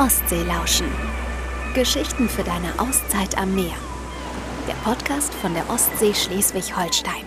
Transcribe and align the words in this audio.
Ostsee 0.00 0.44
lauschen. 0.44 0.86
Geschichten 1.74 2.30
für 2.30 2.42
deine 2.42 2.78
Auszeit 2.78 3.36
am 3.36 3.54
Meer. 3.54 3.74
Der 4.66 4.72
Podcast 4.82 5.34
von 5.34 5.52
der 5.52 5.68
Ostsee 5.68 6.14
Schleswig-Holstein. 6.14 7.26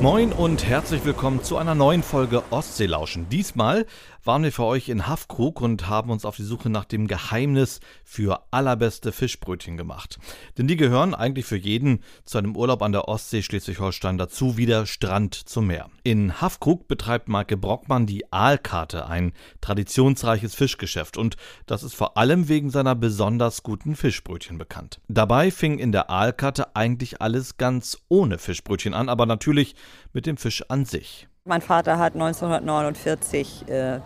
Moin 0.00 0.32
und 0.32 0.64
herzlich 0.64 1.04
willkommen 1.04 1.42
zu 1.42 1.56
einer 1.56 1.74
neuen 1.74 2.04
Folge 2.04 2.44
Ostseelauschen. 2.50 3.28
Diesmal 3.30 3.84
waren 4.24 4.42
wir 4.42 4.52
für 4.52 4.64
euch 4.64 4.88
in 4.88 5.06
Haffkrug 5.06 5.60
und 5.60 5.88
haben 5.88 6.10
uns 6.10 6.24
auf 6.24 6.36
die 6.36 6.42
Suche 6.42 6.70
nach 6.70 6.84
dem 6.84 7.06
Geheimnis 7.06 7.80
für 8.04 8.42
allerbeste 8.50 9.12
Fischbrötchen 9.12 9.76
gemacht. 9.76 10.18
Denn 10.56 10.66
die 10.66 10.76
gehören 10.76 11.14
eigentlich 11.14 11.44
für 11.46 11.56
jeden 11.56 12.00
zu 12.24 12.38
einem 12.38 12.56
Urlaub 12.56 12.82
an 12.82 12.92
der 12.92 13.08
Ostsee 13.08 13.42
Schleswig-Holstein 13.42 14.18
dazu, 14.18 14.56
wie 14.56 14.66
der 14.66 14.86
Strand 14.86 15.34
zum 15.34 15.66
Meer. 15.66 15.90
In 16.02 16.40
Haffkrug 16.40 16.88
betreibt 16.88 17.28
Marke 17.28 17.56
Brockmann 17.56 18.06
die 18.06 18.32
Aalkarte, 18.32 19.06
ein 19.06 19.32
traditionsreiches 19.60 20.54
Fischgeschäft 20.54 21.16
und 21.16 21.36
das 21.66 21.82
ist 21.82 21.94
vor 21.94 22.16
allem 22.16 22.48
wegen 22.48 22.70
seiner 22.70 22.94
besonders 22.94 23.62
guten 23.62 23.96
Fischbrötchen 23.96 24.58
bekannt. 24.58 25.00
Dabei 25.08 25.50
fing 25.50 25.78
in 25.78 25.92
der 25.92 26.10
Aalkarte 26.10 26.74
eigentlich 26.74 27.20
alles 27.20 27.56
ganz 27.56 27.98
ohne 28.08 28.38
Fischbrötchen 28.38 28.94
an, 28.94 29.08
aber 29.08 29.26
natürlich 29.26 29.74
mit 30.12 30.26
dem 30.26 30.36
Fisch 30.36 30.62
an 30.68 30.84
sich. 30.84 31.28
Mein 31.46 31.60
Vater 31.60 31.98
hat 31.98 32.14
1949 32.14 33.68
äh, 33.68 34.00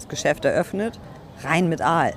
das 0.00 0.08
Geschäft 0.08 0.44
eröffnet, 0.44 0.98
rein 1.42 1.68
mit 1.68 1.82
Aal. 1.82 2.14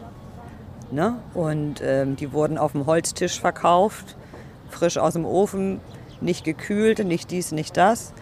Ne? 0.92 1.20
Und 1.34 1.82
ähm, 1.84 2.16
die 2.16 2.32
wurden 2.32 2.58
auf 2.58 2.72
dem 2.72 2.86
Holztisch 2.86 3.40
verkauft, 3.40 4.16
frisch 4.70 4.98
aus 4.98 5.14
dem 5.14 5.26
Ofen, 5.26 5.80
nicht 6.22 6.46
gekühlt, 6.46 7.00
nicht 7.06 7.32
dies, 7.32 7.52
nicht 7.52 7.76
das. 7.76 8.14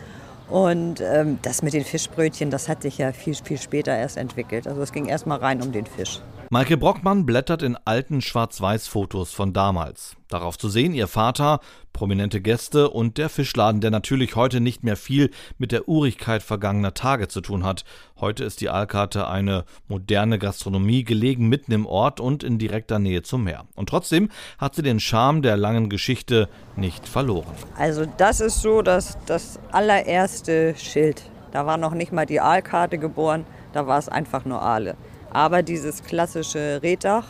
Und 0.50 1.00
ähm, 1.02 1.40
das 1.44 1.62
mit 1.62 1.74
den 1.74 1.86
Fischbrötchen, 1.86 2.50
das 2.50 2.68
hat 2.68 2.82
sich 2.82 2.98
ja 2.98 3.12
viel, 3.14 3.36
viel 3.36 3.60
später 3.60 3.96
erst 3.96 4.18
entwickelt. 4.18 4.68
Also 4.68 4.82
es 4.82 4.92
ging 4.92 5.06
erstmal 5.06 5.38
rein 5.38 5.62
um 5.62 5.72
den 5.72 5.86
Fisch. 5.86 6.22
Maike 6.54 6.76
Brockmann 6.76 7.26
blättert 7.26 7.62
in 7.62 7.78
alten 7.86 8.20
Schwarz-Weiß-Fotos 8.20 9.32
von 9.32 9.54
damals. 9.54 10.18
Darauf 10.28 10.58
zu 10.58 10.68
sehen 10.68 10.94
ihr 10.94 11.08
Vater, 11.08 11.62
prominente 11.94 12.42
Gäste 12.42 12.90
und 12.90 13.18
der 13.18 13.30
Fischladen, 13.30 13.80
der 13.80 13.90
natürlich 13.90 14.36
heute 14.36 14.60
nicht 14.60 14.84
mehr 14.84 14.98
viel 14.98 15.32
mit 15.58 15.72
der 15.72 15.88
Urigkeit 15.88 16.44
vergangener 16.44 16.94
Tage 16.94 17.30
zu 17.30 17.40
tun 17.40 17.64
hat. 17.64 17.86
Heute 18.20 18.44
ist 18.44 18.60
die 18.60 18.70
Aalkarte 18.70 19.30
eine 19.30 19.64
moderne 19.88 20.40
Gastronomie, 20.40 21.06
gelegen 21.06 21.48
mitten 21.48 21.72
im 21.72 21.86
Ort 21.86 22.20
und 22.20 22.44
in 22.44 22.60
direkter 22.60 23.00
Nähe 23.00 23.22
zum 23.22 23.46
Meer. 23.46 23.64
Und 23.76 23.88
trotzdem 23.88 24.28
hat 24.58 24.76
sie 24.76 24.82
den 24.82 25.00
Charme 25.00 25.44
der 25.44 25.56
langen 25.56 25.88
Geschichte 25.88 26.50
nicht 26.76 27.08
verloren. 27.08 27.56
Also 27.78 28.06
das 28.18 28.42
ist 28.42 28.62
so 28.62 28.82
dass 28.82 29.18
das 29.26 29.58
allererste 29.72 30.76
Schild. 30.76 31.24
Da 31.54 31.66
war 31.66 31.78
noch 31.78 31.94
nicht 31.94 32.12
mal 32.12 32.26
die 32.26 32.42
Aalkarte 32.42 32.98
geboren, 32.98 33.46
da 33.72 33.88
war 33.88 34.00
es 34.00 34.10
einfach 34.10 34.44
nur 34.44 34.62
Aale. 34.62 34.98
Aber 35.34 35.64
dieses 35.64 36.04
klassische 36.04 36.82
Reddach, 36.84 37.26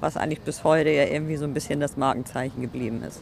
was 0.00 0.16
eigentlich 0.16 0.40
bis 0.40 0.64
heute 0.64 0.90
ja 0.90 1.04
irgendwie 1.04 1.36
so 1.36 1.44
ein 1.44 1.54
bisschen 1.54 1.78
das 1.80 1.96
Markenzeichen 1.96 2.62
geblieben 2.62 3.02
ist. 3.02 3.20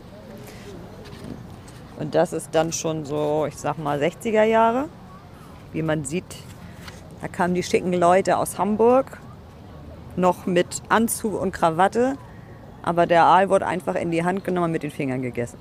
Und 1.99 2.15
das 2.15 2.33
ist 2.33 2.51
dann 2.53 2.73
schon 2.73 3.05
so, 3.05 3.47
ich 3.47 3.57
sag 3.57 3.79
mal, 3.79 4.01
60er 4.01 4.45
Jahre. 4.45 4.89
Wie 5.73 5.83
man 5.83 6.05
sieht, 6.05 6.25
da 7.21 7.29
kamen 7.29 7.55
die 7.55 7.63
schicken 7.63 7.93
Leute 7.93 8.39
aus 8.39 8.59
Hamburg, 8.59 9.19
noch 10.17 10.47
mit 10.47 10.83
Anzug 10.89 11.41
und 11.41 11.53
Krawatte. 11.53 12.17
Aber 12.83 13.07
der 13.07 13.25
Aal 13.25 13.49
wurde 13.49 13.67
einfach 13.67 13.95
in 13.95 14.11
die 14.11 14.25
Hand 14.25 14.45
genommen 14.45 14.67
und 14.67 14.73
mit 14.73 14.83
den 14.83 14.91
Fingern 14.91 15.23
gegessen. 15.23 15.59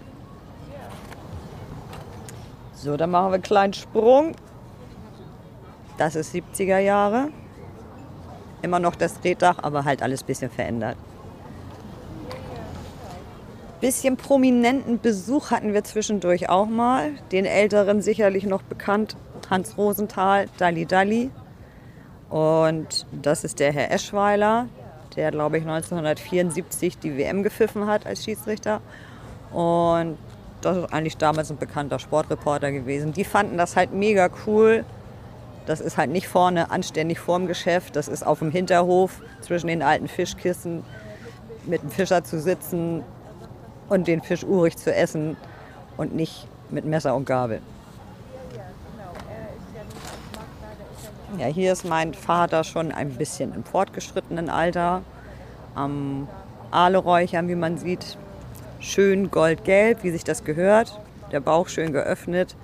So, 2.73 2.97
dann 2.97 3.11
machen 3.11 3.29
wir 3.29 3.35
einen 3.35 3.43
kleinen 3.43 3.73
Sprung. 3.73 4.35
Das 5.97 6.15
ist 6.15 6.33
70er 6.35 6.79
Jahre. 6.79 7.29
Immer 8.63 8.79
noch 8.79 8.95
das 8.95 9.19
Reddach, 9.23 9.57
aber 9.61 9.85
halt 9.85 10.01
alles 10.01 10.23
ein 10.23 10.25
bisschen 10.25 10.49
verändert. 10.49 10.97
Bisschen 13.81 14.15
prominenten 14.15 15.01
Besuch 15.01 15.51
hatten 15.51 15.73
wir 15.73 15.83
zwischendurch 15.83 16.49
auch 16.49 16.67
mal. 16.67 17.11
Den 17.33 17.43
Älteren 17.45 18.01
sicherlich 18.01 18.45
noch 18.45 18.61
bekannt, 18.61 19.17
Hans 19.49 19.77
Rosenthal, 19.77 20.45
Dalli 20.57 20.85
Dalli. 20.85 21.29
Und 22.29 23.05
das 23.11 23.43
ist 23.43 23.59
der 23.59 23.73
Herr 23.73 23.91
Eschweiler, 23.91 24.67
der, 25.17 25.31
glaube 25.31 25.57
ich, 25.57 25.63
1974 25.63 26.97
die 26.97 27.17
WM 27.17 27.43
gepfiffen 27.43 27.85
hat 27.85 28.07
als 28.07 28.23
Schiedsrichter. 28.23 28.79
Und 29.51 30.17
das 30.61 30.77
ist 30.77 30.93
eigentlich 30.93 31.17
damals 31.17 31.51
ein 31.51 31.57
bekannter 31.57 31.99
Sportreporter 31.99 32.71
gewesen. 32.71 33.11
Die 33.11 33.25
fanden 33.25 33.57
das 33.57 33.75
halt 33.75 33.93
mega 33.93 34.29
cool, 34.47 34.85
das 35.65 35.81
ist 35.81 35.97
halt 35.97 36.09
nicht 36.09 36.27
vorne 36.27 36.71
anständig 36.71 37.19
vorm 37.19 37.47
Geschäft, 37.47 37.95
das 37.95 38.07
ist 38.07 38.25
auf 38.25 38.39
dem 38.39 38.51
Hinterhof 38.51 39.21
zwischen 39.41 39.67
den 39.67 39.81
alten 39.81 40.07
Fischkissen 40.07 40.83
mit 41.65 41.81
dem 41.81 41.89
Fischer 41.89 42.23
zu 42.23 42.39
sitzen 42.39 43.03
und 43.89 44.07
den 44.07 44.21
Fisch 44.21 44.43
urig 44.43 44.77
zu 44.77 44.93
essen 44.93 45.37
und 45.97 46.15
nicht 46.15 46.47
mit 46.69 46.85
Messer 46.85 47.15
und 47.15 47.25
Gabel. 47.25 47.61
Ja, 51.37 51.47
hier 51.47 51.73
ist 51.73 51.83
mein 51.83 52.13
Vater 52.13 52.63
schon 52.63 52.91
ein 52.91 53.09
bisschen 53.11 53.55
im 53.55 53.63
fortgeschrittenen 53.63 54.49
Alter. 54.49 55.01
Am 55.73 56.27
Aaleräuchern, 56.69 57.47
wie 57.47 57.55
man 57.55 57.77
sieht, 57.79 58.17
schön 58.79 59.31
goldgelb, 59.31 60.03
wie 60.03 60.11
sich 60.11 60.23
das 60.23 60.43
gehört. 60.43 60.99
Der 61.31 61.39
Bauch 61.39 61.69
schön 61.69 61.91
geöffnet. 61.91 62.55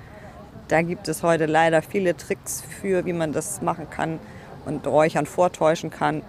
Da 0.70 0.84
gibt 0.84 1.08
es 1.08 1.24
heute 1.24 1.48
leider 1.48 1.82
viele 1.82 2.16
Tricks 2.16 2.62
für, 2.82 3.04
wie 3.06 3.14
man 3.14 3.34
das 3.34 3.62
machen 3.62 3.90
kann 3.90 4.20
und 4.66 4.86
Räuchern 4.86 5.26
vortäuschen 5.26 5.90
kann. 5.90 6.22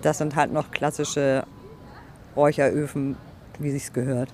Das 0.00 0.18
sind 0.18 0.36
halt 0.36 0.52
noch 0.52 0.70
klassische 0.70 1.44
Räucheröfen, 2.34 3.16
wie 3.58 3.70
sich's 3.70 3.92
gehört. 3.92 4.30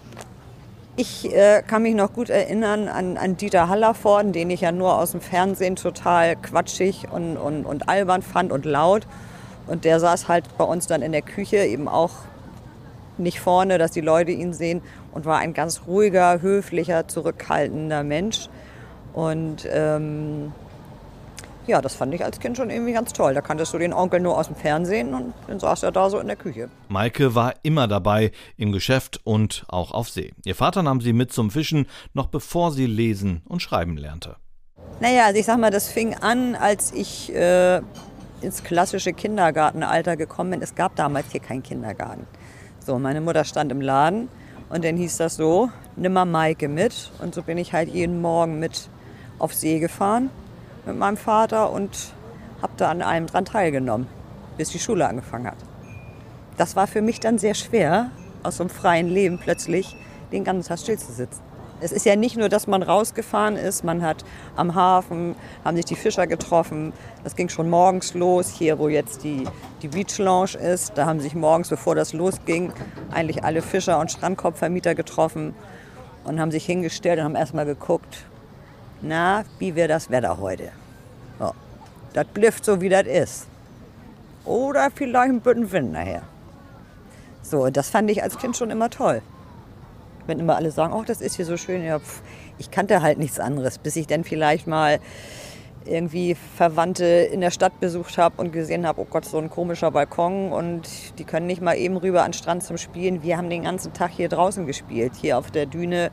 Ich 0.94 1.30
äh, 1.34 1.62
kann 1.66 1.82
mich 1.82 1.97
noch 1.97 2.12
gut 2.12 2.30
erinnern 2.30 2.86
an, 2.86 3.16
an 3.16 3.36
Dieter 3.36 3.69
Hallervorden, 3.69 4.32
den 4.32 4.50
ich 4.50 4.60
ja 4.60 4.70
nur 4.70 4.97
aus 4.97 5.10
dem 5.10 5.20
Fernsehen 5.20 5.74
total 5.74 6.36
quatschig 6.36 7.08
und, 7.10 7.36
und, 7.36 7.66
und 7.66 7.88
albern 7.88 8.22
fand 8.22 8.53
und 8.53 8.64
laut. 8.64 9.06
Und 9.66 9.84
der 9.84 9.98
saß 9.98 10.28
halt 10.28 10.44
bei 10.56 10.64
uns 10.64 10.86
dann 10.86 11.03
in 11.03 11.10
der 11.10 11.22
Küche, 11.22 11.56
eben 11.56 11.88
auch 11.88 12.12
nicht 13.18 13.41
vorne, 13.41 13.78
dass 13.78 13.91
die 13.91 14.00
Leute 14.00 14.30
ihn 14.30 14.53
sehen 14.53 14.80
und 15.12 15.24
war 15.24 15.38
ein 15.38 15.54
ganz 15.54 15.82
ruhiger, 15.88 16.41
höflicher, 16.41 17.08
zurückhaltender 17.08 18.04
Mensch. 18.04 18.48
Und 19.16 19.66
ähm, 19.72 20.53
ja, 21.66 21.81
das 21.81 21.94
fand 21.94 22.12
ich 22.12 22.22
als 22.22 22.38
Kind 22.38 22.59
schon 22.59 22.69
irgendwie 22.69 22.93
ganz 22.93 23.15
toll. 23.15 23.32
Da 23.32 23.41
kanntest 23.41 23.72
du 23.72 23.78
den 23.78 23.94
Onkel 23.94 24.21
nur 24.21 24.37
aus 24.37 24.49
dem 24.49 24.56
Fernsehen 24.56 25.15
und 25.15 25.32
dann 25.47 25.59
saß 25.59 25.84
er 25.84 25.91
da 25.91 26.10
so 26.10 26.19
in 26.19 26.27
der 26.27 26.37
Küche. 26.37 26.69
Maike 26.88 27.34
war 27.34 27.54
immer 27.62 27.88
dabei 27.88 28.31
im 28.59 28.72
Geschäft 28.72 29.19
und 29.25 29.65
auch 29.69 29.91
auf 29.91 30.10
See. 30.10 30.34
Ihr 30.44 30.54
Vater 30.54 30.82
nahm 30.82 31.00
sie 31.00 31.15
mit 31.15 31.32
zum 31.32 31.50
Fischen, 31.50 31.87
noch 32.12 32.27
bevor 32.27 32.72
sie 32.72 32.84
lesen 32.84 33.41
und 33.47 33.62
schreiben 33.62 33.97
lernte. 33.97 34.37
Naja, 35.00 35.25
also 35.25 35.41
ich 35.41 35.47
sag 35.47 35.59
mal, 35.59 35.71
das 35.71 35.88
fing 35.88 36.15
an, 36.15 36.54
als 36.54 36.93
ich 36.93 37.34
äh, 37.34 37.81
ins 38.43 38.65
klassische 38.65 39.15
Kindergartenalter 39.15 40.19
gekommen 40.19 40.50
bin. 40.50 40.62
Es 40.62 40.75
gab 40.75 40.94
damals 40.94 41.33
hier 41.33 41.41
keinen 41.41 41.62
Kindergarten. 41.62 42.27
So, 42.84 42.98
meine 42.98 43.22
Mutter 43.22 43.44
stand 43.44 43.72
im 43.72 43.81
Laden 43.81 44.28
und 44.69 44.84
dann 44.84 44.98
hieß 44.98 45.16
das 45.16 45.37
so, 45.37 45.71
nimm 45.97 46.12
mal 46.12 46.27
Maike 46.27 46.69
mit. 46.69 47.10
Und 47.19 47.34
so 47.34 47.43
bin 47.43 47.56
ich 47.56 47.72
halt 47.72 47.88
jeden 47.88 48.21
Morgen 48.21 48.59
mit 48.59 48.91
auf 49.38 49.54
See 49.54 49.78
gefahren 49.78 50.30
mit 50.86 50.97
meinem 50.97 51.16
Vater 51.16 51.70
und 51.72 52.14
habe 52.62 52.72
da 52.76 52.91
an 52.91 53.02
allem 53.02 53.26
dran 53.26 53.44
teilgenommen, 53.44 54.06
bis 54.56 54.70
die 54.70 54.78
Schule 54.78 55.06
angefangen 55.06 55.47
hat. 55.47 55.58
Das 56.56 56.76
war 56.76 56.86
für 56.86 57.02
mich 57.02 57.20
dann 57.20 57.38
sehr 57.38 57.54
schwer, 57.54 58.10
aus 58.42 58.58
so 58.58 58.62
einem 58.62 58.70
freien 58.70 59.08
Leben 59.08 59.38
plötzlich 59.38 59.97
den 60.32 60.44
ganzen 60.44 60.69
Tag 60.69 60.78
still 60.78 60.98
zu 60.98 61.12
sitzen. 61.12 61.42
Es 61.78 61.92
ist 61.92 62.06
ja 62.06 62.16
nicht 62.16 62.38
nur, 62.38 62.48
dass 62.48 62.66
man 62.66 62.82
rausgefahren 62.82 63.56
ist, 63.56 63.84
man 63.84 64.00
hat 64.00 64.24
am 64.56 64.74
Hafen, 64.74 65.34
haben 65.62 65.76
sich 65.76 65.84
die 65.84 65.94
Fischer 65.94 66.26
getroffen. 66.26 66.94
Das 67.22 67.36
ging 67.36 67.50
schon 67.50 67.68
morgens 67.68 68.15
los, 68.15 68.48
hier 68.48 68.78
wo 68.78 68.89
jetzt 68.89 69.24
die, 69.24 69.47
die 69.82 69.89
Beach 69.89 70.16
Lounge 70.16 70.56
ist. 70.56 70.97
Da 70.97 71.04
haben 71.04 71.21
sich 71.21 71.34
morgens, 71.34 71.68
bevor 71.68 71.94
das 71.94 72.15
losging, 72.15 72.72
eigentlich 73.10 73.44
alle 73.44 73.60
Fischer 73.60 74.00
und 74.00 74.10
Strandkorbvermieter 74.10 74.94
getroffen 74.94 75.54
und 76.24 76.41
haben 76.41 76.50
sich 76.50 76.65
hingestellt 76.65 77.18
und 77.18 77.27
haben 77.27 77.36
erstmal 77.36 77.66
geguckt, 77.66 78.24
na, 79.03 79.45
wie 79.59 79.75
wird 79.75 79.91
das 79.91 80.10
Wetter 80.10 80.39
heute? 80.39 80.71
So. 81.39 81.53
Das 82.13 82.27
blifft 82.27 82.65
so, 82.65 82.81
wie 82.81 82.89
das 82.89 83.07
ist. 83.07 83.47
Oder 84.45 84.91
vielleicht 84.95 85.31
ein 85.31 85.41
bisschen 85.41 85.71
Wind 85.72 85.93
nachher. 85.93 86.22
So, 87.43 87.69
das 87.71 87.91
fand 87.91 88.10
ich 88.10 88.22
als 88.22 88.39
Kind 88.39 88.57
schon 88.57 88.71
immer 88.71 88.91
toll. 88.91 89.22
Wenn 90.27 90.39
immer 90.39 90.57
alle 90.57 90.71
sagen, 90.71 90.93
oh, 90.93 91.04
das 91.07 91.21
ist 91.21 91.37
hier 91.37 91.45
so 91.45 91.57
schön. 91.57 91.84
Ja, 91.84 91.98
pf, 91.98 92.22
ich 92.59 92.71
kannte 92.71 93.03
halt 93.03 93.19
nichts 93.19 93.39
anderes, 93.39 93.78
bis 93.78 93.97
ich 93.97 94.07
dann 94.07 94.25
vielleicht 94.25 94.66
mal 94.66 94.99
irgendwie 95.84 96.34
Verwandte 96.57 97.04
in 97.04 97.41
der 97.41 97.51
Stadt 97.51 97.78
besucht 97.81 98.19
habe 98.19 98.41
und 98.41 98.53
gesehen 98.53 98.87
habe, 98.87 99.01
oh 99.01 99.07
Gott, 99.09 99.25
so 99.25 99.39
ein 99.39 99.51
komischer 99.51 99.91
Balkon 99.91 100.53
und 100.53 100.89
die 101.19 101.25
können 101.25 101.47
nicht 101.47 101.63
mal 101.63 101.77
eben 101.77 101.97
rüber 101.97 102.25
an 102.25 102.33
den 102.33 102.39
Strand 102.39 102.65
zum 102.65 102.77
Spielen. 102.78 103.22
Wir 103.22 103.37
haben 103.37 103.51
den 103.51 103.63
ganzen 103.63 103.92
Tag 103.92 104.10
hier 104.10 104.28
draußen 104.28 104.66
gespielt, 104.66 105.13
hier 105.21 105.39
auf 105.39 105.51
der 105.51 105.66
Düne 105.66 106.10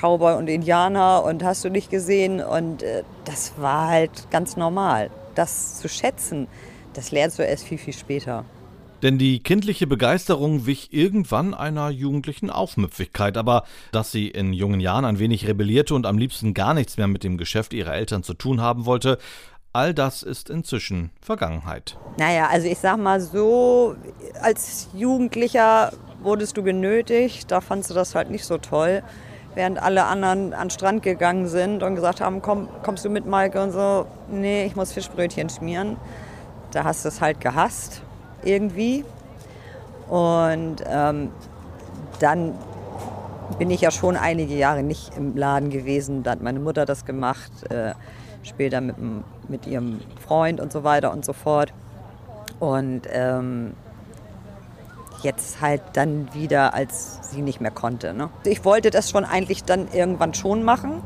Cowboy 0.00 0.36
und 0.36 0.48
Indianer 0.48 1.24
und 1.24 1.42
hast 1.42 1.64
du 1.64 1.70
nicht 1.70 1.90
gesehen. 1.90 2.40
Und 2.40 2.82
äh, 2.82 3.02
das 3.24 3.54
war 3.58 3.88
halt 3.88 4.30
ganz 4.30 4.56
normal. 4.56 5.10
Das 5.34 5.78
zu 5.80 5.88
schätzen, 5.88 6.48
Das 6.94 7.10
lernst 7.10 7.38
du 7.38 7.42
erst 7.42 7.64
viel, 7.64 7.78
viel 7.78 7.92
später. 7.92 8.44
Denn 9.02 9.18
die 9.18 9.40
kindliche 9.42 9.86
Begeisterung 9.86 10.64
wich 10.64 10.92
irgendwann 10.92 11.52
einer 11.52 11.90
jugendlichen 11.90 12.48
Aufmüpfigkeit, 12.48 13.36
aber 13.36 13.64
dass 13.92 14.10
sie 14.10 14.28
in 14.28 14.54
jungen 14.54 14.80
Jahren 14.80 15.04
ein 15.04 15.18
wenig 15.18 15.46
rebellierte 15.46 15.94
und 15.94 16.06
am 16.06 16.16
liebsten 16.16 16.54
gar 16.54 16.72
nichts 16.72 16.96
mehr 16.96 17.06
mit 17.06 17.22
dem 17.22 17.36
Geschäft 17.36 17.74
ihrer 17.74 17.94
Eltern 17.94 18.22
zu 18.22 18.32
tun 18.32 18.62
haben 18.62 18.86
wollte, 18.86 19.18
all 19.74 19.92
das 19.92 20.22
ist 20.22 20.48
inzwischen 20.48 21.10
Vergangenheit. 21.20 21.98
Naja, 22.18 22.48
also 22.48 22.66
ich 22.66 22.78
sag 22.78 22.96
mal 22.96 23.20
so, 23.20 23.94
als 24.40 24.88
Jugendlicher 24.94 25.92
wurdest 26.22 26.56
du 26.56 26.62
genötigt, 26.62 27.50
da 27.50 27.60
fandst 27.60 27.90
du 27.90 27.94
das 27.94 28.14
halt 28.14 28.30
nicht 28.30 28.46
so 28.46 28.56
toll. 28.56 29.02
Während 29.56 29.82
alle 29.82 30.04
anderen 30.04 30.52
an 30.52 30.68
den 30.68 30.70
Strand 30.70 31.02
gegangen 31.02 31.48
sind 31.48 31.82
und 31.82 31.94
gesagt 31.94 32.20
haben, 32.20 32.42
komm, 32.42 32.68
kommst 32.82 33.06
du 33.06 33.08
mit, 33.08 33.24
Maike? 33.24 33.62
Und 33.62 33.72
so, 33.72 34.04
nee, 34.30 34.66
ich 34.66 34.76
muss 34.76 34.92
Fischbrötchen 34.92 35.48
schmieren. 35.48 35.96
Da 36.72 36.84
hast 36.84 37.06
du 37.06 37.08
es 37.08 37.22
halt 37.22 37.40
gehasst 37.40 38.02
irgendwie. 38.44 39.02
Und 40.10 40.84
ähm, 40.86 41.30
dann 42.20 42.52
bin 43.58 43.70
ich 43.70 43.80
ja 43.80 43.90
schon 43.90 44.18
einige 44.18 44.54
Jahre 44.54 44.82
nicht 44.82 45.16
im 45.16 45.34
Laden 45.34 45.70
gewesen. 45.70 46.22
Da 46.22 46.32
hat 46.32 46.42
meine 46.42 46.60
Mutter 46.60 46.84
das 46.84 47.06
gemacht, 47.06 47.50
äh, 47.70 47.94
später 48.42 48.82
mit, 48.82 48.96
mit 49.48 49.66
ihrem 49.66 50.00
Freund 50.26 50.60
und 50.60 50.70
so 50.70 50.84
weiter 50.84 51.12
und 51.12 51.24
so 51.24 51.32
fort. 51.32 51.72
Und 52.60 53.08
ähm, 53.10 53.72
jetzt 55.22 55.60
halt 55.60 55.82
dann 55.94 56.32
wieder, 56.34 56.74
als 56.74 57.30
sie 57.30 57.42
nicht 57.42 57.60
mehr 57.60 57.70
konnte. 57.70 58.14
Ne? 58.14 58.30
Ich 58.44 58.64
wollte 58.64 58.90
das 58.90 59.10
schon 59.10 59.24
eigentlich 59.24 59.64
dann 59.64 59.88
irgendwann 59.92 60.34
schon 60.34 60.62
machen, 60.62 61.02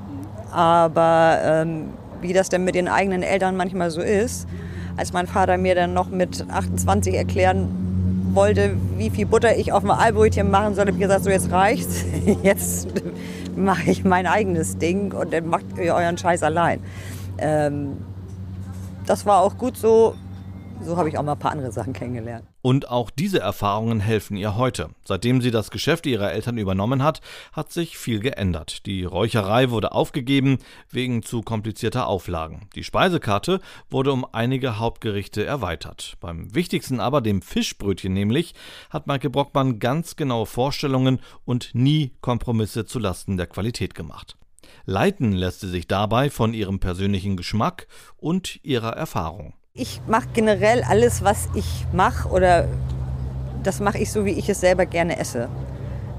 aber 0.53 1.39
ähm, 1.43 1.91
wie 2.21 2.33
das 2.33 2.49
denn 2.49 2.65
mit 2.65 2.75
den 2.75 2.89
eigenen 2.89 3.23
Eltern 3.23 3.57
manchmal 3.57 3.91
so 3.91 4.01
ist, 4.01 4.47
als 4.97 5.13
mein 5.13 5.27
Vater 5.27 5.57
mir 5.57 5.75
dann 5.75 5.95
noch 5.95 6.09
mit 6.09 6.45
28 6.51 7.15
erklären 7.15 7.91
wollte, 8.35 8.77
wie 8.97 9.11
viel 9.11 9.27
Butter 9.27 9.57
ich 9.57 9.73
auf 9.73 9.85
ein 9.85 9.91
Eibrötchen 9.91 10.51
machen 10.51 10.75
soll, 10.75 10.87
habe 10.87 10.93
ich 10.93 11.01
gesagt, 11.01 11.25
so 11.25 11.31
jetzt 11.31 11.51
reicht's. 11.51 12.05
Jetzt 12.43 12.89
mache 13.57 13.91
ich 13.91 14.05
mein 14.05 14.27
eigenes 14.27 14.79
Ding 14.79 15.13
und 15.13 15.33
dann 15.33 15.49
macht 15.49 15.65
ihr 15.77 15.95
euren 15.95 16.17
Scheiß 16.17 16.43
allein. 16.43 16.81
Ähm, 17.39 17.97
das 19.07 19.27
war 19.27 19.41
auch 19.41 19.57
gut 19.57 19.77
so. 19.77 20.15
So 20.83 20.97
habe 20.97 21.09
ich 21.09 21.19
auch 21.19 21.23
mal 21.23 21.33
ein 21.33 21.39
paar 21.39 21.53
andere 21.53 21.73
Sachen 21.73 21.93
kennengelernt. 21.93 22.45
Und 22.63 22.91
auch 22.91 23.11
diese 23.11 23.41
Erfahrungen 23.41 24.01
helfen 24.01 24.37
ihr 24.37 24.57
heute. 24.57 24.91
Seitdem 25.05 25.41
sie 25.41 25.51
das 25.51 25.71
Geschäft 25.71 26.07
ihrer 26.07 26.33
Eltern 26.33 26.59
übernommen 26.59 27.03
hat, 27.03 27.21
hat 27.53 27.73
sich 27.73 27.97
viel 27.97 28.21
geändert. 28.21 28.85
Die 28.87 29.05
Räucherei 29.05 29.71
wurde 29.71 29.93
aufgegeben 29.93 30.59
wegen 30.91 31.23
zu 31.23 31.41
komplizierter 31.43 32.07
Auflagen. 32.07 32.69
Die 32.75 32.85
Speisekarte 32.85 33.61
wurde 33.89 34.13
um 34.13 34.27
einige 34.33 34.79
Hauptgerichte 34.79 35.45
erweitert. 35.45 36.17
Beim 36.21 36.55
wichtigsten 36.55 37.01
aber, 37.01 37.23
dem 37.23 37.41
Fischbrötchen 37.41 38.13
nämlich, 38.13 38.55
hat 38.91 39.07
Maike 39.07 39.31
Brockmann 39.31 39.79
ganz 39.79 40.17
genaue 40.17 40.47
Vorstellungen 40.47 41.21
und 41.47 41.71
nie 41.75 42.13
Kompromisse 42.21 42.85
zulasten 42.85 43.39
der 43.39 43.47
Qualität 43.47 43.95
gemacht. 43.95 44.37
Leiten 44.85 45.33
lässt 45.33 45.61
sie 45.61 45.69
sich 45.69 45.87
dabei 45.87 46.31
von 46.31 46.53
ihrem 46.53 46.81
persönlichen 46.81 47.37
Geschmack 47.37 47.87
und 48.17 48.63
ihrer 48.65 48.93
Erfahrung. 48.93 49.55
Ich 49.73 50.03
mache 50.09 50.27
generell 50.35 50.83
alles, 50.83 51.23
was 51.23 51.49
ich 51.55 51.87
mache 51.93 52.29
oder 52.31 52.67
das 53.63 53.79
mache 53.79 53.99
ich 53.99 54.11
so, 54.11 54.25
wie 54.25 54.33
ich 54.33 54.49
es 54.49 54.61
selber 54.61 54.85
gerne 54.85 55.17
esse. 55.17 55.49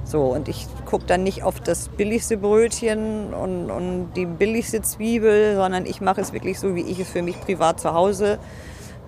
So, 0.05 0.21
und 0.21 0.47
ich 0.47 0.67
gucke 0.85 1.05
dann 1.05 1.23
nicht 1.23 1.43
auf 1.43 1.59
das 1.59 1.89
billigste 1.89 2.37
Brötchen 2.37 3.33
und, 3.33 3.69
und 3.69 4.13
die 4.15 4.25
billigste 4.25 4.81
Zwiebel, 4.81 5.57
sondern 5.57 5.85
ich 5.85 5.99
mache 5.99 6.21
es 6.21 6.31
wirklich 6.31 6.61
so, 6.61 6.75
wie 6.75 6.81
ich 6.83 7.01
es 7.01 7.09
für 7.09 7.21
mich 7.21 7.41
privat 7.41 7.81
zu 7.81 7.93
Hause 7.93 8.39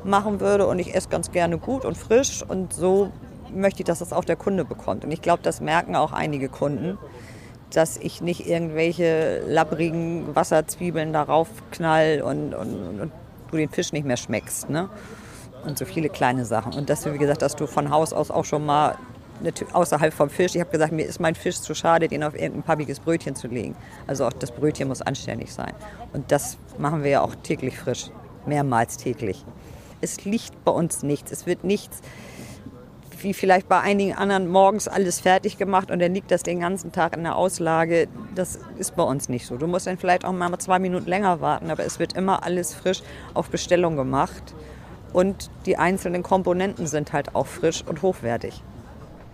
machen 0.04 0.42
würde. 0.42 0.68
Und 0.68 0.80
ich 0.80 0.94
esse 0.94 1.08
ganz 1.08 1.32
gerne 1.32 1.58
gut 1.58 1.86
und 1.86 1.98
frisch. 1.98 2.44
Und 2.46 2.74
so 2.74 3.12
möchte 3.54 3.80
ich, 3.80 3.86
dass 3.86 4.00
das 4.00 4.12
auch 4.12 4.26
der 4.26 4.36
Kunde 4.36 4.66
bekommt. 4.66 5.06
Und 5.06 5.12
ich 5.12 5.22
glaube, 5.22 5.42
das 5.42 5.62
merken 5.62 5.96
auch 5.96 6.12
einige 6.12 6.50
Kunden, 6.50 6.98
dass 7.72 7.96
ich 7.96 8.22
nicht 8.22 8.46
irgendwelche 8.46 9.40
labbrigen 9.48 10.36
Wasserzwiebeln 10.36 11.14
darauf 11.14 11.48
knall 11.72 12.22
und, 12.22 12.54
und, 12.54 13.00
und 13.00 13.12
du 13.54 13.58
den 13.58 13.70
Fisch 13.70 13.94
nicht 13.94 14.06
mehr 14.06 14.18
schmeckst. 14.18 14.70
Ne? 14.70 14.90
Und 15.66 15.78
so 15.78 15.86
viele 15.86 16.10
kleine 16.10 16.46
Sachen. 16.46 16.74
Und 16.74 16.90
dass 16.90 17.06
wie 17.06 17.18
gesagt, 17.18 17.42
dass 17.42 17.56
du 17.56 17.68
von 17.68 17.90
Haus 17.90 18.12
aus 18.12 18.32
auch 18.32 18.46
schon 18.46 18.66
mal 18.66 18.98
außerhalb 19.74 20.14
vom 20.14 20.30
Fisch, 20.30 20.56
ich 20.56 20.62
habe 20.62 20.72
gesagt, 20.72 20.92
mir 20.92 21.06
ist 21.06 21.20
mein 21.20 21.36
Fisch 21.36 21.60
zu 21.60 21.74
schade, 21.74 22.08
den 22.08 22.24
auf 22.24 22.34
irgendein 22.34 22.64
pubbiges 22.64 23.00
Brötchen 23.00 23.36
zu 23.36 23.48
legen. 23.48 23.76
Also 24.08 24.26
auch 24.26 24.34
das 24.34 24.52
Brötchen 24.52 24.88
muss 24.88 25.02
anständig 25.02 25.54
sein. 25.54 25.74
Und 26.14 26.32
das 26.32 26.58
machen 26.78 27.04
wir 27.04 27.12
ja 27.12 27.22
auch 27.22 27.36
täglich 27.36 27.78
frisch, 27.78 28.10
mehrmals 28.46 28.98
täglich. 28.98 29.44
Es 30.02 30.24
liegt 30.26 30.64
bei 30.64 30.72
uns 30.72 31.04
nichts, 31.04 31.32
es 31.32 31.46
wird 31.46 31.64
nichts 31.64 32.02
wie 33.24 33.34
vielleicht 33.34 33.68
bei 33.68 33.80
einigen 33.80 34.14
anderen 34.14 34.48
morgens 34.48 34.88
alles 34.88 35.20
fertig 35.20 35.58
gemacht 35.58 35.92
und 35.92 36.00
dann 36.00 36.14
liegt 36.14 36.32
das 36.32 36.44
den 36.44 36.60
ganzen 36.60 36.92
Tag 36.92 37.16
in 37.16 37.24
der 37.24 37.36
Auslage. 37.36 38.08
Das 38.36 38.60
ist 38.78 38.96
bei 38.96 39.04
uns 39.04 39.30
nicht 39.30 39.46
so. 39.46 39.58
Du 39.58 39.68
musst 39.68 39.88
dann 39.88 39.98
vielleicht 39.98 40.26
auch 40.26 40.32
mal 40.32 40.58
zwei 40.60 40.80
Minuten 40.80 41.08
länger 41.08 41.42
warten, 41.42 41.72
aber 41.72 41.86
es 41.86 42.00
wird 42.00 42.14
immer 42.14 42.44
alles 42.44 42.74
frisch 42.74 43.02
auf 43.34 43.50
Bestellung 43.50 43.96
gemacht. 43.96 44.54
Und 45.14 45.52
die 45.66 45.78
einzelnen 45.78 46.24
Komponenten 46.24 46.88
sind 46.88 47.14
halt 47.14 47.36
auch 47.36 47.46
frisch 47.46 47.84
und 47.86 48.02
hochwertig. 48.02 48.64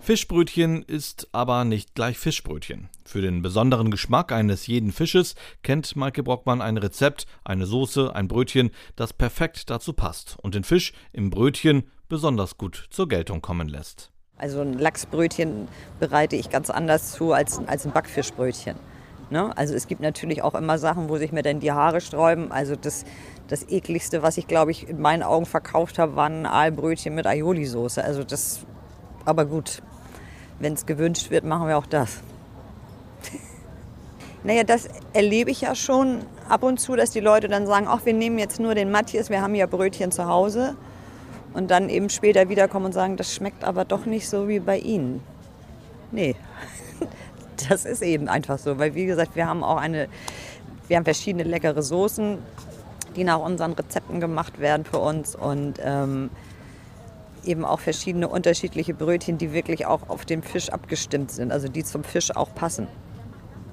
Fischbrötchen 0.02 0.82
ist 0.82 1.28
aber 1.32 1.64
nicht 1.64 1.94
gleich 1.94 2.18
Fischbrötchen. 2.18 2.88
Für 3.04 3.20
den 3.20 3.42
besonderen 3.42 3.90
Geschmack 3.90 4.32
eines 4.32 4.66
jeden 4.66 4.92
Fisches 4.92 5.34
kennt 5.62 5.94
Maike 5.94 6.22
Brockmann 6.22 6.62
ein 6.62 6.78
Rezept, 6.78 7.26
eine 7.44 7.66
Soße, 7.66 8.14
ein 8.14 8.26
Brötchen, 8.26 8.70
das 8.96 9.12
perfekt 9.12 9.68
dazu 9.68 9.92
passt 9.92 10.38
und 10.40 10.54
den 10.54 10.64
Fisch 10.64 10.94
im 11.12 11.28
Brötchen 11.28 11.84
besonders 12.10 12.58
gut 12.58 12.88
zur 12.90 13.08
Geltung 13.08 13.40
kommen 13.40 13.68
lässt. 13.68 14.10
Also 14.36 14.60
ein 14.60 14.74
Lachsbrötchen 14.74 15.68
bereite 15.98 16.36
ich 16.36 16.50
ganz 16.50 16.68
anders 16.68 17.12
zu 17.12 17.32
als, 17.32 17.58
als 17.66 17.86
ein 17.86 17.92
Backfischbrötchen. 17.92 18.76
Ne? 19.30 19.56
Also 19.56 19.74
es 19.74 19.86
gibt 19.86 20.00
natürlich 20.02 20.42
auch 20.42 20.54
immer 20.54 20.78
Sachen, 20.78 21.08
wo 21.08 21.16
sich 21.16 21.30
mir 21.32 21.42
dann 21.42 21.60
die 21.60 21.72
Haare 21.72 22.00
sträuben. 22.00 22.50
Also 22.50 22.74
das, 22.74 23.04
das 23.48 23.68
ekligste, 23.68 24.22
was 24.22 24.36
ich 24.36 24.46
glaube 24.46 24.72
ich 24.72 24.88
in 24.88 25.00
meinen 25.00 25.22
Augen 25.22 25.46
verkauft 25.46 25.98
habe, 25.98 26.16
war 26.16 26.26
ein 26.26 26.46
Aalbrötchen 26.46 27.14
mit 27.14 27.26
Aioli-Soße. 27.26 28.02
Also 28.02 28.24
das, 28.24 28.60
aber 29.24 29.44
gut, 29.44 29.82
wenn 30.58 30.72
es 30.72 30.84
gewünscht 30.84 31.30
wird, 31.30 31.44
machen 31.44 31.68
wir 31.68 31.78
auch 31.78 31.86
das. 31.86 32.22
naja, 34.42 34.64
das 34.64 34.88
erlebe 35.12 35.50
ich 35.50 35.60
ja 35.60 35.74
schon 35.74 36.22
ab 36.48 36.64
und 36.64 36.80
zu, 36.80 36.96
dass 36.96 37.10
die 37.10 37.20
Leute 37.20 37.46
dann 37.46 37.66
sagen, 37.66 37.86
ach, 37.88 38.04
wir 38.04 38.14
nehmen 38.14 38.38
jetzt 38.38 38.58
nur 38.58 38.74
den 38.74 38.90
Matthias, 38.90 39.30
wir 39.30 39.42
haben 39.42 39.54
ja 39.54 39.66
Brötchen 39.66 40.10
zu 40.10 40.26
Hause 40.26 40.76
und 41.54 41.70
dann 41.70 41.88
eben 41.88 42.10
später 42.10 42.48
wiederkommen 42.48 42.86
und 42.86 42.92
sagen, 42.92 43.16
das 43.16 43.34
schmeckt 43.34 43.64
aber 43.64 43.84
doch 43.84 44.06
nicht 44.06 44.28
so 44.28 44.48
wie 44.48 44.60
bei 44.60 44.78
Ihnen. 44.78 45.20
Nee, 46.12 46.36
das 47.68 47.84
ist 47.84 48.02
eben 48.02 48.28
einfach 48.28 48.58
so, 48.58 48.78
weil 48.78 48.94
wie 48.94 49.06
gesagt, 49.06 49.36
wir 49.36 49.46
haben 49.46 49.62
auch 49.62 49.76
eine, 49.76 50.08
wir 50.88 50.96
haben 50.96 51.04
verschiedene 51.04 51.44
leckere 51.44 51.82
Soßen, 51.82 52.38
die 53.16 53.24
nach 53.24 53.40
unseren 53.40 53.72
Rezepten 53.72 54.20
gemacht 54.20 54.60
werden 54.60 54.84
für 54.84 54.98
uns 54.98 55.34
und 55.34 55.74
ähm, 55.82 56.30
eben 57.44 57.64
auch 57.64 57.80
verschiedene 57.80 58.28
unterschiedliche 58.28 58.94
Brötchen, 58.94 59.38
die 59.38 59.52
wirklich 59.52 59.86
auch 59.86 60.08
auf 60.08 60.24
den 60.24 60.42
Fisch 60.42 60.68
abgestimmt 60.68 61.30
sind, 61.30 61.52
also 61.52 61.68
die 61.68 61.84
zum 61.84 62.04
Fisch 62.04 62.34
auch 62.36 62.54
passen. 62.54 62.86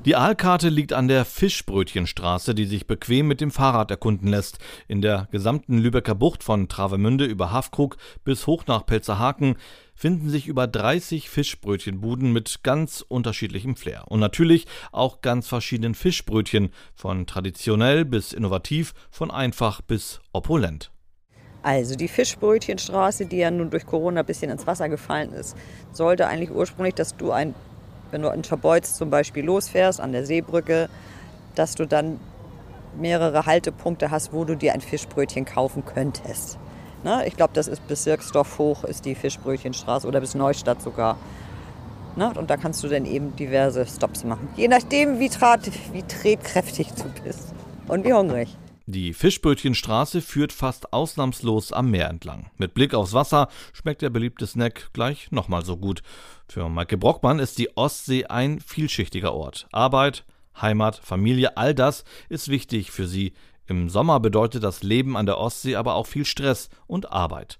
Die 0.07 0.15
Aalkarte 0.15 0.69
liegt 0.69 0.93
an 0.93 1.09
der 1.09 1.25
Fischbrötchenstraße, 1.25 2.55
die 2.55 2.63
sich 2.63 2.87
bequem 2.87 3.27
mit 3.27 3.41
dem 3.41 3.51
Fahrrad 3.51 3.91
erkunden 3.91 4.29
lässt. 4.29 4.57
In 4.87 5.01
der 5.01 5.27
gesamten 5.31 5.79
Lübecker 5.79 6.15
Bucht 6.15 6.45
von 6.45 6.69
Travemünde 6.69 7.25
über 7.25 7.51
Hafkrug 7.51 7.97
bis 8.23 8.47
hoch 8.47 8.63
nach 8.67 8.85
Pelzerhaken 8.85 9.57
finden 9.95 10.29
sich 10.29 10.47
über 10.47 10.65
30 10.65 11.29
Fischbrötchenbuden 11.29 12.31
mit 12.31 12.63
ganz 12.63 13.03
unterschiedlichem 13.05 13.75
Flair. 13.75 14.05
Und 14.07 14.21
natürlich 14.21 14.65
auch 14.93 15.19
ganz 15.19 15.49
verschiedenen 15.49 15.93
Fischbrötchen, 15.93 16.69
von 16.95 17.27
traditionell 17.27 18.05
bis 18.05 18.31
innovativ, 18.31 18.93
von 19.11 19.29
einfach 19.29 19.81
bis 19.81 20.21
opulent. 20.31 20.89
Also 21.63 21.97
die 21.97 22.07
Fischbrötchenstraße, 22.07 23.25
die 23.25 23.39
ja 23.39 23.51
nun 23.51 23.71
durch 23.71 23.85
Corona 23.85 24.21
ein 24.21 24.25
bisschen 24.25 24.49
ins 24.51 24.65
Wasser 24.65 24.87
gefallen 24.87 25.33
ist, 25.33 25.57
sollte 25.91 26.27
eigentlich 26.27 26.51
ursprünglich, 26.51 26.95
dass 26.95 27.17
du 27.17 27.31
ein 27.31 27.53
wenn 28.11 28.21
du 28.21 28.29
in 28.29 28.43
Schabolz 28.43 28.95
zum 28.95 29.09
Beispiel 29.09 29.45
losfährst, 29.45 29.99
an 29.99 30.11
der 30.11 30.25
Seebrücke, 30.25 30.89
dass 31.55 31.75
du 31.75 31.85
dann 31.85 32.19
mehrere 32.97 33.45
Haltepunkte 33.45 34.11
hast, 34.11 34.33
wo 34.33 34.43
du 34.43 34.55
dir 34.55 34.73
ein 34.73 34.81
Fischbrötchen 34.81 35.45
kaufen 35.45 35.85
könntest. 35.85 36.57
Ne? 37.03 37.23
Ich 37.27 37.35
glaube, 37.35 37.53
das 37.53 37.67
ist 37.67 37.87
Bezirksdorf 37.87 38.57
hoch, 38.57 38.83
ist 38.83 39.05
die 39.05 39.15
Fischbrötchenstraße 39.15 40.07
oder 40.07 40.19
bis 40.19 40.35
Neustadt 40.35 40.81
sogar. 40.81 41.17
Ne? 42.15 42.33
Und 42.35 42.49
da 42.49 42.57
kannst 42.57 42.83
du 42.83 42.87
dann 42.87 43.05
eben 43.05 43.35
diverse 43.35 43.85
Stops 43.85 44.23
machen. 44.23 44.49
Je 44.55 44.67
nachdem, 44.67 45.19
wie, 45.19 45.29
trat, 45.29 45.69
wie 45.93 46.03
tretkräftig 46.03 46.93
du 46.93 47.03
bist 47.23 47.53
und 47.87 48.03
wie 48.03 48.13
hungrig. 48.13 48.57
Die 48.89 49.13
Fischbrötchenstraße 49.13 50.21
führt 50.21 50.53
fast 50.53 50.93
ausnahmslos 50.93 51.73
am 51.73 51.91
Meer 51.91 52.07
entlang. 52.09 52.51
Mit 52.55 52.73
Blick 52.73 52.93
aufs 52.93 53.11
Wasser 53.11 53.49
schmeckt 53.73 54.01
der 54.01 54.09
beliebte 54.09 54.47
Snack 54.47 54.91
gleich 54.93 55.29
nochmal 55.29 55.65
so 55.65 55.75
gut. 55.75 56.03
Für 56.47 56.69
Maike 56.69 56.97
Brockmann 56.97 57.39
ist 57.39 57.57
die 57.57 57.75
Ostsee 57.75 58.27
ein 58.27 58.61
vielschichtiger 58.61 59.33
Ort. 59.33 59.67
Arbeit, 59.73 60.23
Heimat, 60.61 60.95
Familie, 61.03 61.57
all 61.57 61.75
das 61.75 62.05
ist 62.29 62.47
wichtig 62.47 62.91
für 62.91 63.07
sie 63.07 63.33
Im 63.65 63.89
Sommer 63.89 64.21
bedeutet 64.21 64.63
das 64.63 64.83
Leben 64.83 65.17
an 65.17 65.25
der 65.25 65.37
Ostsee 65.37 65.75
aber 65.75 65.95
auch 65.95 66.07
viel 66.07 66.23
Stress 66.23 66.69
und 66.87 67.11
Arbeit. 67.11 67.59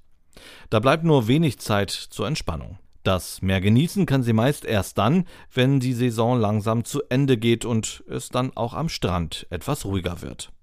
Da 0.70 0.80
bleibt 0.80 1.04
nur 1.04 1.28
wenig 1.28 1.60
Zeit 1.60 1.92
zur 1.92 2.26
Entspannung. 2.26 2.80
Das 3.04 3.42
Meer 3.42 3.60
genießen 3.60 4.06
kann 4.06 4.24
sie 4.24 4.32
meist 4.32 4.64
erst 4.64 4.98
dann, 4.98 5.26
wenn 5.54 5.82
die 5.82 5.94
Saison 5.94 6.40
langsam 6.40 6.86
zu 6.86 7.02
Ende 7.10 7.38
geht 7.38 7.66
und 7.66 8.06
es 8.08 8.30
dann 8.30 8.56
auch 8.56 8.74
am 8.74 8.88
Strand 8.88 9.46
etwas 9.50 9.84
ruhiger 9.84 10.22
wird. 10.22 10.54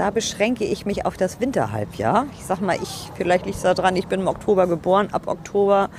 Da 0.00 0.08
beschränke 0.08 0.64
ich 0.64 0.86
mich 0.86 1.04
auf 1.04 1.18
das 1.18 1.40
Winterhalbjahr. 1.40 2.24
Ich 2.38 2.46
sag 2.46 2.62
mal, 2.62 2.78
ich, 2.82 3.10
vielleicht 3.16 3.44
liegt 3.44 3.58
es 3.58 3.62
daran, 3.62 3.96
ich 3.96 4.06
bin 4.06 4.20
im 4.20 4.28
Oktober 4.28 4.66
geboren. 4.66 5.10
Ab 5.12 5.26
Oktober 5.26 5.90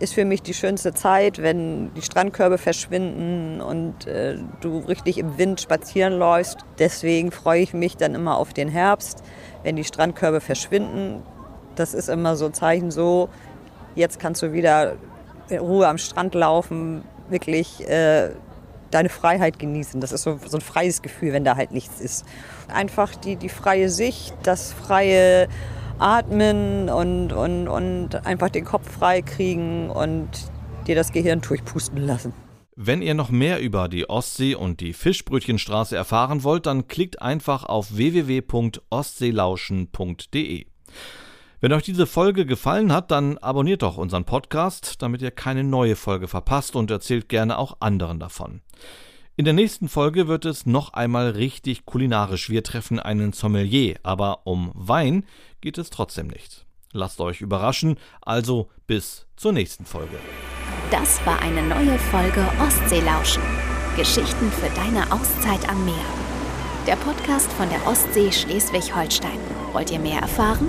ist 0.00 0.14
für 0.14 0.24
mich 0.24 0.42
die 0.42 0.52
schönste 0.52 0.94
Zeit, 0.94 1.40
wenn 1.40 1.94
die 1.94 2.02
Strandkörbe 2.02 2.58
verschwinden 2.58 3.60
und 3.60 4.04
äh, 4.08 4.38
du 4.60 4.78
richtig 4.78 5.18
im 5.18 5.38
Wind 5.38 5.60
spazieren 5.60 6.18
läufst. 6.18 6.58
Deswegen 6.80 7.30
freue 7.30 7.62
ich 7.62 7.72
mich 7.72 7.96
dann 7.96 8.16
immer 8.16 8.36
auf 8.36 8.52
den 8.52 8.68
Herbst, 8.68 9.22
wenn 9.62 9.76
die 9.76 9.84
Strandkörbe 9.84 10.40
verschwinden. 10.40 11.22
Das 11.76 11.94
ist 11.94 12.08
immer 12.08 12.34
so 12.34 12.46
ein 12.46 12.52
Zeichen 12.52 12.90
so, 12.90 13.28
jetzt 13.94 14.18
kannst 14.18 14.42
du 14.42 14.54
wieder 14.54 14.96
in 15.48 15.60
Ruhe 15.60 15.86
am 15.86 15.98
Strand 15.98 16.34
laufen, 16.34 17.04
wirklich 17.30 17.88
äh, 17.88 18.30
deine 18.96 19.10
Freiheit 19.10 19.58
genießen. 19.58 20.00
Das 20.00 20.12
ist 20.12 20.22
so, 20.22 20.40
so 20.44 20.56
ein 20.56 20.62
freies 20.62 21.02
Gefühl, 21.02 21.32
wenn 21.32 21.44
da 21.44 21.56
halt 21.56 21.70
nichts 21.70 22.00
ist. 22.00 22.24
Einfach 22.68 23.14
die, 23.14 23.36
die 23.36 23.50
freie 23.50 23.90
Sicht, 23.90 24.34
das 24.42 24.72
freie 24.72 25.48
Atmen 25.98 26.88
und, 26.88 27.32
und, 27.32 27.68
und 27.68 28.26
einfach 28.26 28.48
den 28.50 28.64
Kopf 28.64 28.90
frei 28.90 29.22
kriegen 29.22 29.90
und 29.90 30.28
dir 30.86 30.94
das 30.94 31.10
Gehirn 31.12 31.40
durchpusten 31.40 31.98
lassen. 31.98 32.34
Wenn 32.74 33.00
ihr 33.00 33.14
noch 33.14 33.30
mehr 33.30 33.60
über 33.60 33.88
die 33.88 34.10
Ostsee 34.10 34.54
und 34.54 34.80
die 34.80 34.92
Fischbrötchenstraße 34.92 35.96
erfahren 35.96 36.44
wollt, 36.44 36.66
dann 36.66 36.88
klickt 36.88 37.22
einfach 37.22 37.64
auf 37.64 37.96
www.ostseelauschen.de. 37.96 40.66
Wenn 41.60 41.72
euch 41.72 41.84
diese 41.84 42.06
Folge 42.06 42.44
gefallen 42.44 42.92
hat, 42.92 43.10
dann 43.10 43.38
abonniert 43.38 43.80
doch 43.82 43.96
unseren 43.96 44.24
Podcast, 44.24 45.00
damit 45.00 45.22
ihr 45.22 45.30
keine 45.30 45.64
neue 45.64 45.96
Folge 45.96 46.28
verpasst 46.28 46.76
und 46.76 46.90
erzählt 46.90 47.30
gerne 47.30 47.56
auch 47.56 47.78
anderen 47.80 48.20
davon. 48.20 48.60
In 49.36 49.46
der 49.46 49.54
nächsten 49.54 49.88
Folge 49.88 50.28
wird 50.28 50.44
es 50.44 50.66
noch 50.66 50.92
einmal 50.92 51.30
richtig 51.30 51.86
kulinarisch. 51.86 52.50
Wir 52.50 52.62
treffen 52.62 53.00
einen 53.00 53.32
Sommelier, 53.32 53.96
aber 54.02 54.46
um 54.46 54.70
Wein 54.74 55.24
geht 55.62 55.78
es 55.78 55.88
trotzdem 55.88 56.26
nicht. 56.26 56.66
Lasst 56.92 57.20
euch 57.20 57.40
überraschen, 57.40 57.96
also 58.20 58.68
bis 58.86 59.26
zur 59.36 59.52
nächsten 59.52 59.86
Folge. 59.86 60.18
Das 60.90 61.24
war 61.26 61.40
eine 61.40 61.62
neue 61.62 61.98
Folge 61.98 62.46
Ostseelauschen. 62.60 63.42
Geschichten 63.96 64.50
für 64.52 64.68
deine 64.74 65.10
Auszeit 65.10 65.66
am 65.68 65.84
Meer. 65.86 65.94
Der 66.86 66.96
Podcast 66.96 67.50
von 67.54 67.68
der 67.70 67.86
Ostsee 67.86 68.30
Schleswig-Holstein. 68.30 69.38
Wollt 69.72 69.90
ihr 69.90 69.98
mehr 69.98 70.20
erfahren? 70.20 70.68